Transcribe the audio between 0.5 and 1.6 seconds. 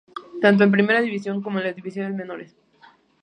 en primera división, como